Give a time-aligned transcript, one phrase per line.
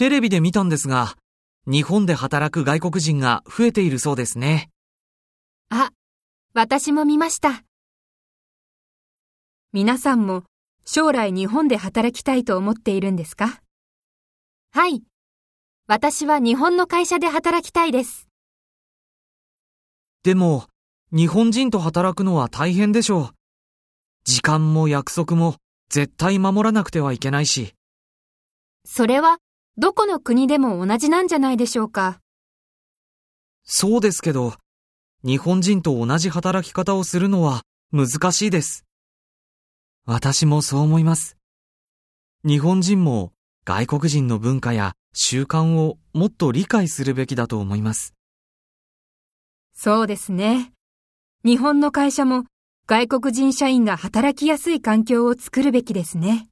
[0.00, 1.14] テレビで見たんですが、
[1.66, 4.70] 日本で働く外国人が増えているそうですね。
[5.68, 5.90] あ、
[6.54, 7.64] 私も見ました。
[9.74, 10.44] 皆さんも
[10.86, 13.60] 将来日本で働きたいと思っているんですか？
[14.72, 15.02] はい。
[15.86, 18.26] 私は日本の会社で働きたいです。
[20.22, 20.64] でも、
[21.12, 23.30] 日本人と働くのは大変でしょう。
[24.24, 25.56] 時間も約束も
[25.90, 27.74] 絶対守らなくてはいけないし。
[28.86, 29.36] それは
[29.76, 32.20] どこの国でも同じなんじゃないでしょうか。
[33.64, 34.54] そうですけど、
[35.24, 38.84] 日本人と同じ働き方をするのは難しいです。
[40.06, 41.36] 私もそう思います。
[42.44, 43.32] 日本人も
[43.64, 48.14] 外国人の文化や習慣をもっと理解するべきだと思います。
[49.74, 50.72] そうですね。
[51.44, 52.44] 日本の会社も
[52.86, 56.49] 外国人社員が働きやすい環境を作るべきですね。